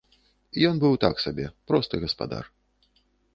[0.69, 2.43] Ён быў так сабе, просты гаспадар.